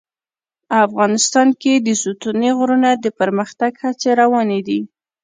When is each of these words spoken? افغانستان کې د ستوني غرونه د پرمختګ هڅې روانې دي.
افغانستان 0.87 1.47
کې 1.61 1.73
د 1.77 1.87
ستوني 2.01 2.51
غرونه 2.57 2.89
د 2.95 3.05
پرمختګ 3.19 3.71
هڅې 3.83 4.09
روانې 4.21 4.59
دي. 4.67 4.81